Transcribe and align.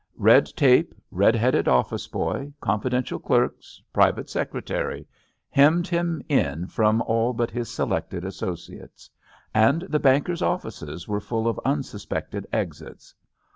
Red 0.17 0.47
tape, 0.55 0.95
red 1.11 1.35
headed 1.35 1.67
office 1.67 2.07
boy, 2.07 2.53
confidential 2.59 3.19
clerks, 3.19 3.79
private 3.93 4.31
secretary, 4.31 5.05
hemmed 5.51 5.87
him 5.87 6.23
in 6.27 6.65
from 6.65 7.03
all 7.03 7.33
but 7.33 7.51
his 7.51 7.69
selected 7.69 8.25
associates. 8.25 9.11
And 9.53 9.83
the 9.83 9.99
banker's 9.99 10.41
offices 10.41 11.07
were 11.07 11.21
full 11.21 11.47
of 11.47 11.59
unsuspected 11.63 12.47
exits. 12.51 13.13